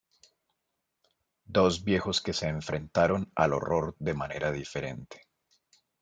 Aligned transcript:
Dos 1.45 1.83
viejos 1.83 2.21
que 2.23 2.33
se 2.33 2.47
enfrentaron 2.47 3.31
al 3.35 3.53
horror 3.53 3.95
de 3.99 4.15
manera 4.15 4.51
diferente. 4.51 5.27